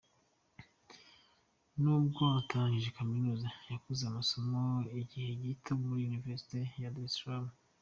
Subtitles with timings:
[1.81, 4.59] Nubwo atarangije Kaminuza, yakoze amasomo
[4.95, 7.45] y’igihe gito muri University of Dar es Salaam.